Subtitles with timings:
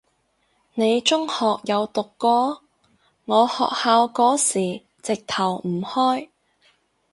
[0.73, 2.63] 你中學有讀過？
[3.25, 6.27] 我學校嗰時直頭唔開